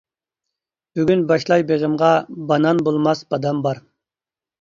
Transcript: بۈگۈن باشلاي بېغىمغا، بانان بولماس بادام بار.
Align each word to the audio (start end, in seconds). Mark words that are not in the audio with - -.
بۈگۈن 0.99 1.19
باشلاي 1.31 1.65
بېغىمغا، 1.71 2.09
بانان 2.53 2.81
بولماس 2.89 3.21
بادام 3.35 3.61
بار. 3.67 3.83